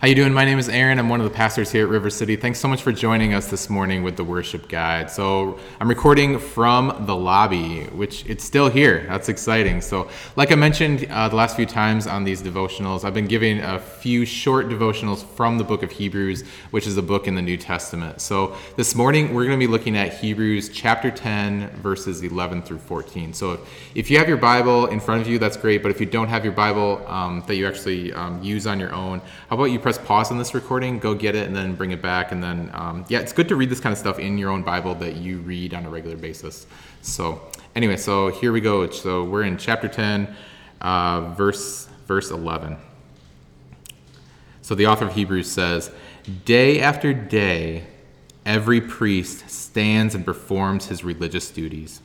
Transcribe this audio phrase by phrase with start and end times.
[0.00, 0.32] How you doing?
[0.32, 1.00] My name is Aaron.
[1.00, 2.36] I'm one of the pastors here at River City.
[2.36, 5.10] Thanks so much for joining us this morning with the worship guide.
[5.10, 9.04] So I'm recording from the lobby, which it's still here.
[9.08, 9.80] That's exciting.
[9.80, 13.58] So, like I mentioned uh, the last few times on these devotionals, I've been giving
[13.58, 17.42] a few short devotionals from the book of Hebrews, which is a book in the
[17.42, 18.20] New Testament.
[18.20, 22.78] So this morning we're going to be looking at Hebrews chapter 10, verses 11 through
[22.78, 23.32] 14.
[23.32, 23.58] So
[23.96, 25.82] if you have your Bible in front of you, that's great.
[25.82, 28.94] But if you don't have your Bible um, that you actually um, use on your
[28.94, 31.92] own, how about you press pause on this recording, go get it, and then bring
[31.92, 32.30] it back.
[32.30, 34.62] And then, um, yeah, it's good to read this kind of stuff in your own
[34.62, 36.66] Bible that you read on a regular basis.
[37.00, 37.40] So,
[37.74, 38.90] anyway, so here we go.
[38.90, 40.36] So we're in chapter 10,
[40.82, 42.76] uh, verse verse 11.
[44.60, 45.90] So the author of Hebrews says,
[46.44, 47.84] "Day after day,
[48.44, 52.02] every priest stands and performs his religious duties."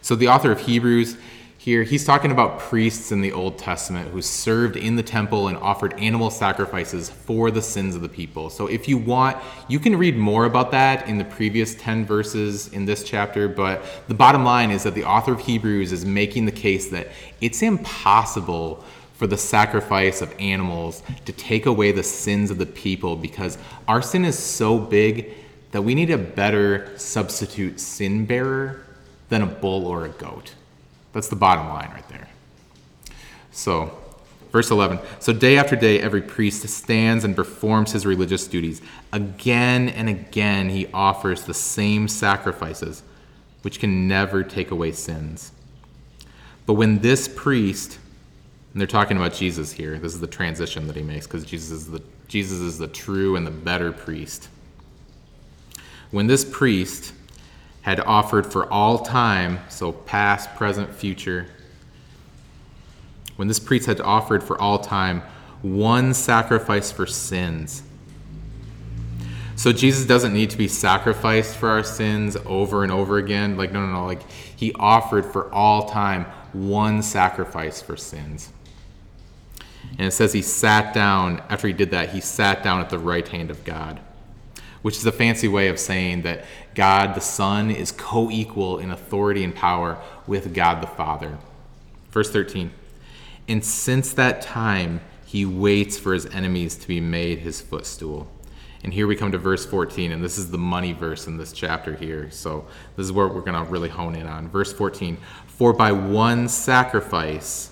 [0.00, 1.18] So the author of Hebrews
[1.64, 5.56] here, he's talking about priests in the Old Testament who served in the temple and
[5.56, 8.50] offered animal sacrifices for the sins of the people.
[8.50, 12.68] So, if you want, you can read more about that in the previous 10 verses
[12.74, 13.48] in this chapter.
[13.48, 17.08] But the bottom line is that the author of Hebrews is making the case that
[17.40, 23.16] it's impossible for the sacrifice of animals to take away the sins of the people
[23.16, 23.56] because
[23.88, 25.32] our sin is so big
[25.70, 28.84] that we need a better substitute sin bearer
[29.30, 30.52] than a bull or a goat.
[31.14, 32.28] That's the bottom line right there.
[33.52, 33.96] So,
[34.50, 38.82] verse 11 So, day after day, every priest stands and performs his religious duties.
[39.12, 43.04] Again and again, he offers the same sacrifices,
[43.62, 45.52] which can never take away sins.
[46.66, 47.98] But when this priest,
[48.72, 51.70] and they're talking about Jesus here, this is the transition that he makes because Jesus
[51.70, 54.48] is the Jesus is the true and the better priest.
[56.10, 57.12] When this priest
[57.84, 61.46] had offered for all time, so past, present, future,
[63.36, 65.20] when this priest had offered for all time
[65.60, 67.82] one sacrifice for sins.
[69.56, 73.58] So Jesus doesn't need to be sacrificed for our sins over and over again.
[73.58, 74.06] Like, no, no, no.
[74.06, 78.50] Like, he offered for all time one sacrifice for sins.
[79.98, 82.98] And it says he sat down, after he did that, he sat down at the
[82.98, 84.00] right hand of God
[84.84, 88.90] which is a fancy way of saying that God the Son is co equal in
[88.90, 89.96] authority and power
[90.26, 91.38] with God the Father.
[92.10, 92.70] Verse 13
[93.48, 98.28] And since that time, he waits for his enemies to be made his footstool.
[98.82, 101.54] And here we come to verse 14, and this is the money verse in this
[101.54, 102.30] chapter here.
[102.30, 104.50] So this is where we're going to really hone in on.
[104.50, 105.16] Verse 14
[105.46, 107.70] For by one sacrifice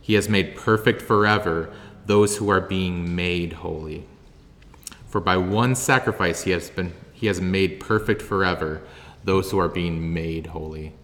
[0.00, 1.70] he has made perfect forever
[2.06, 4.06] those who are being made holy.
[5.10, 8.80] For by one sacrifice he has been he has made perfect forever
[9.24, 10.94] those who are being made holy.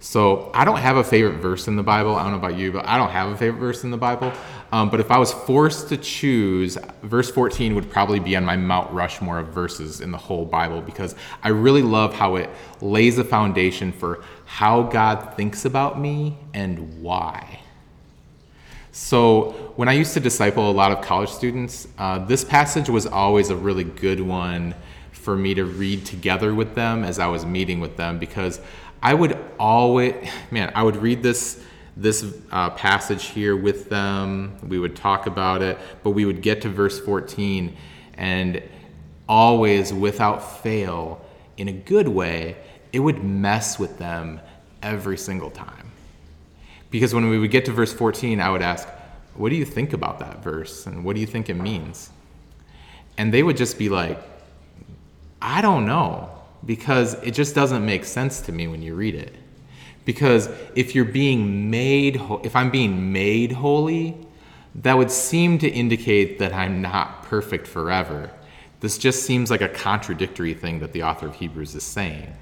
[0.00, 2.14] So I don't have a favorite verse in the Bible.
[2.14, 4.32] I don't know about you, but I don't have a favorite verse in the Bible.
[4.70, 8.56] Um, but if I was forced to choose, verse 14 would probably be on my
[8.56, 12.50] Mount Rushmore of verses in the whole Bible because I really love how it
[12.80, 17.60] lays a foundation for how God thinks about me and why.
[18.98, 23.06] So, when I used to disciple a lot of college students, uh, this passage was
[23.06, 24.74] always a really good one
[25.12, 28.60] for me to read together with them as I was meeting with them because
[29.00, 31.62] I would always, man, I would read this
[31.96, 34.56] this uh, passage here with them.
[34.66, 37.76] We would talk about it, but we would get to verse 14
[38.14, 38.60] and
[39.28, 41.24] always, without fail,
[41.56, 42.56] in a good way,
[42.92, 44.40] it would mess with them
[44.82, 45.88] every single time.
[46.90, 48.88] Because when we would get to verse 14, I would ask,
[49.34, 50.86] What do you think about that verse?
[50.86, 52.10] And what do you think it means?
[53.16, 54.18] And they would just be like,
[55.42, 56.30] I don't know,
[56.64, 59.34] because it just doesn't make sense to me when you read it.
[60.04, 64.16] Because if you're being made, if I'm being made holy,
[64.76, 68.30] that would seem to indicate that I'm not perfect forever.
[68.80, 72.32] This just seems like a contradictory thing that the author of Hebrews is saying.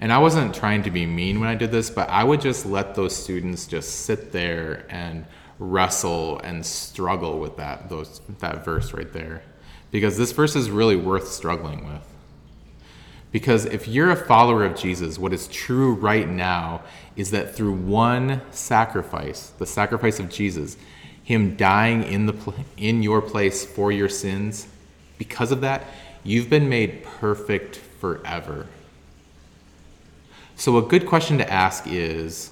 [0.00, 2.64] And I wasn't trying to be mean when I did this, but I would just
[2.64, 5.26] let those students just sit there and
[5.58, 9.42] wrestle and struggle with that those that verse right there.
[9.90, 12.02] Because this verse is really worth struggling with.
[13.30, 16.82] Because if you're a follower of Jesus, what is true right now
[17.14, 20.76] is that through one sacrifice, the sacrifice of Jesus,
[21.22, 24.66] him dying in the in your place for your sins,
[25.18, 25.84] because of that,
[26.24, 28.66] you've been made perfect forever.
[30.60, 32.50] So, a good question to ask is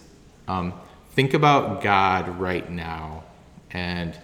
[0.48, 0.72] um,
[1.10, 3.24] think about God right now.
[3.70, 4.18] And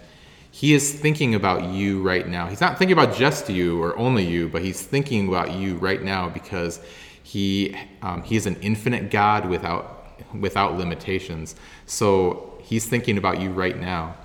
[0.49, 2.47] He is thinking about you right now.
[2.47, 6.01] He's not thinking about just you or only you, but He's thinking about you right
[6.01, 6.79] now because
[7.21, 11.55] He, um, he is an infinite God without, without limitations.
[11.85, 14.15] So, He's thinking about you right now.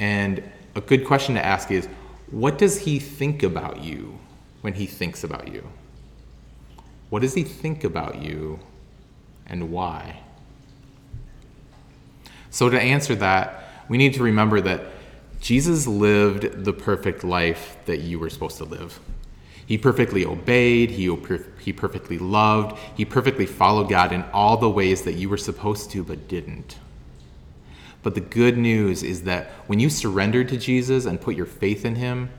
[0.00, 0.42] And
[0.74, 1.86] a good question to ask is
[2.32, 4.18] what does he think about you
[4.62, 5.64] when he thinks about you?
[7.08, 8.58] What does he think about you
[9.48, 10.20] and why?
[12.50, 14.82] So, to answer that, we need to remember that
[15.40, 18.98] Jesus lived the perfect life that you were supposed to live.
[19.66, 21.14] He perfectly obeyed, he,
[21.60, 25.90] he perfectly loved, he perfectly followed God in all the ways that you were supposed
[25.90, 26.78] to but didn't.
[28.02, 31.84] But the good news is that when you surrendered to Jesus and put your faith
[31.84, 32.30] in him,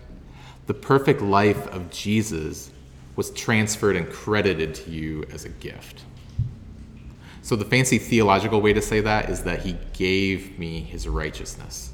[0.65, 2.71] the perfect life of Jesus
[3.18, 6.03] was transferred and credited to you as a gift.
[7.47, 11.94] So, the fancy theological way to say that is that he gave me his righteousness.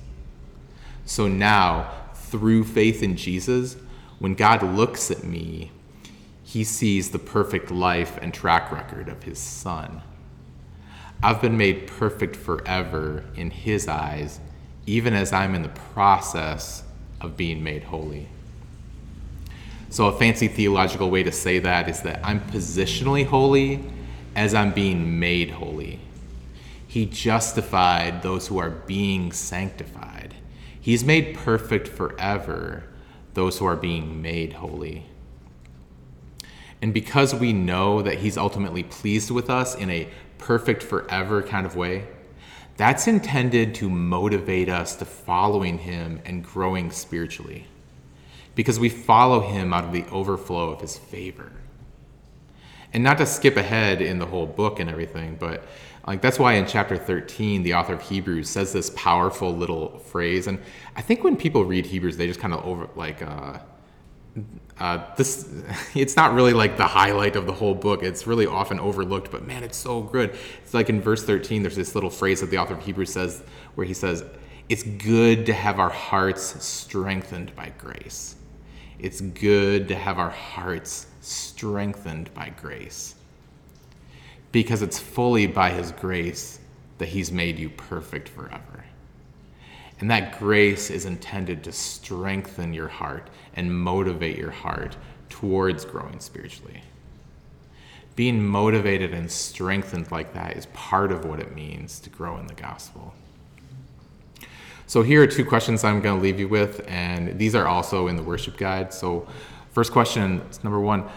[1.05, 3.77] So now, through faith in Jesus,
[4.17, 5.69] when God looks at me,
[6.41, 10.01] he sees the perfect life and track record of his son.
[11.21, 14.39] I've been made perfect forever in his eyes,
[14.87, 16.81] even as I'm in the process
[17.21, 18.27] of being made holy.
[19.91, 23.83] So, a fancy theological way to say that is that I'm positionally holy
[24.35, 25.99] as I'm being made holy.
[26.87, 30.35] He justified those who are being sanctified.
[30.79, 32.83] He's made perfect forever
[33.33, 35.05] those who are being made holy.
[36.81, 41.65] And because we know that He's ultimately pleased with us in a perfect forever kind
[41.65, 42.05] of way,
[42.75, 47.67] that's intended to motivate us to following Him and growing spiritually.
[48.53, 51.51] Because we follow Him out of the overflow of His favor
[52.93, 55.65] and not to skip ahead in the whole book and everything, but
[56.07, 60.47] like that's why in chapter 13 the author of Hebrews says this powerful little phrase,
[60.47, 60.59] and
[60.95, 63.59] I think when people read Hebrews they just kind of over like uh,
[64.79, 65.49] uh, this.
[65.95, 68.03] It's not really like the highlight of the whole book.
[68.03, 70.35] It's really often overlooked, but man, it's so good.
[70.63, 73.43] It's like in verse 13 there's this little phrase that the author of Hebrews says
[73.75, 74.23] where he says,
[74.69, 78.35] "It's good to have our hearts strengthened by grace."
[78.99, 83.15] It's good to have our hearts strengthened by grace.
[84.51, 86.59] Because it's fully by His grace
[86.97, 88.85] that He's made you perfect forever.
[89.99, 94.97] And that grace is intended to strengthen your heart and motivate your heart
[95.29, 96.81] towards growing spiritually.
[98.15, 102.47] Being motivated and strengthened like that is part of what it means to grow in
[102.47, 103.13] the gospel.
[104.93, 108.09] So, here are two questions I'm going to leave you with, and these are also
[108.09, 108.93] in the worship guide.
[108.93, 109.27] So,
[109.71, 111.09] First question number one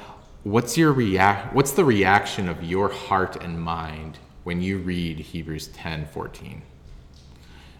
[0.45, 5.67] what's your react what's the reaction of your heart and mind when you read Hebrews
[5.69, 6.63] 10 14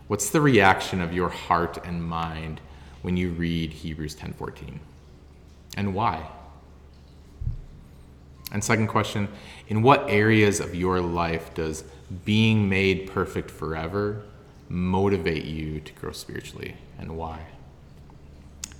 [0.07, 2.61] what's the reaction of your heart and mind
[3.01, 4.81] when you read hebrews 10 14
[5.79, 6.29] and why?
[8.53, 9.29] And second question
[9.69, 11.85] in what areas of your life does
[12.27, 14.25] being made perfect forever
[14.69, 17.47] motivate you to grow spiritually and why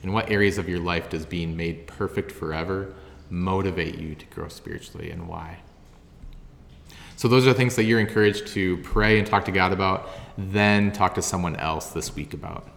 [0.07, 2.95] in what areas of your life does being made perfect forever
[3.29, 5.59] motivate you to grow spiritually and why?
[7.17, 10.93] So, those are things that you're encouraged to pray and talk to God about, then
[10.93, 12.69] talk to someone else this week about.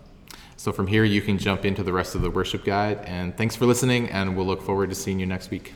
[0.56, 3.00] So, from here, you can jump into the rest of the worship guide.
[3.06, 5.74] And thanks for listening, and we'll look forward to seeing you next week.